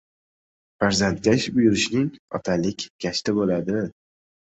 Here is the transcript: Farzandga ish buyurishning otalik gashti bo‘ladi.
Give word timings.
Farzandga 0.83 1.35
ish 1.41 1.47
buyurishning 1.59 2.09
otalik 2.41 2.89
gashti 3.09 3.41
bo‘ladi. 3.41 3.83